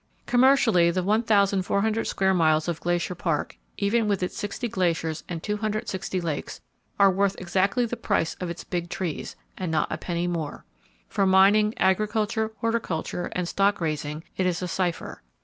Commercially, 0.25 0.89
the 0.89 1.03
1,400 1.03 2.05
square 2.07 2.33
miles 2.33 2.67
of 2.67 2.81
Glacier 2.81 3.13
Park, 3.13 3.55
even 3.77 4.07
with 4.07 4.23
its 4.23 4.35
60 4.35 4.67
glaciers 4.67 5.23
and 5.29 5.43
260 5.43 6.19
lakes, 6.19 6.59
are 6.99 7.11
worth 7.11 7.35
exactly 7.39 7.85
the 7.85 7.95
price 7.95 8.33
of 8.41 8.49
its 8.49 8.63
big 8.63 8.89
trees, 8.89 9.35
and 9.59 9.71
not 9.71 9.91
a 9.91 9.99
penny 9.99 10.25
more. 10.25 10.65
For 11.07 11.27
mining, 11.27 11.75
agriculture, 11.77 12.51
horticulture 12.61 13.29
and 13.33 13.47
stock 13.47 13.79
raising, 13.79 14.23
it 14.37 14.47
is 14.47 14.63
a 14.63 14.67
cipher. 14.67 15.21